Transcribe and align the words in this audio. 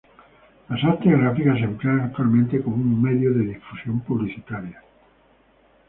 Las 0.67 0.83
artes 0.83 1.11
gráficas 1.11 1.59
se 1.59 1.65
emplean 1.65 1.99
actualmente 1.99 2.59
como 2.63 2.75
un 2.77 2.99
medio 3.03 3.33
de 3.35 3.45
difusión 3.53 3.99
publicitaria. 3.99 4.81